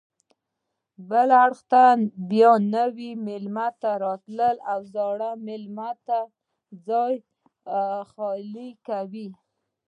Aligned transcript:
بل 1.09 1.29
اړخ 1.43 1.59
ته 1.71 1.83
بیا 2.29 2.51
نوي 2.75 3.11
میلمانه 3.25 3.91
راتلل 4.05 4.55
او 4.71 4.79
زړو 4.93 5.31
میلمنو 5.47 6.19
ځای 6.87 7.13
خالي 8.11 8.69
کاوه. 8.85 9.27